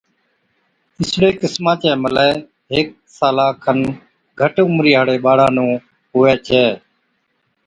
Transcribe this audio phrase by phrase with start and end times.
[0.99, 2.29] اِسڙِي قِسما چَي ملَي
[2.71, 3.79] هيڪي سالا کن
[4.39, 5.71] گھٽ عمرِي هاڙِي ٻاڙا نُون
[6.11, 6.65] هُوَي ڇَي